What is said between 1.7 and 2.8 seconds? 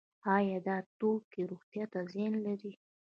ته زیان لري؟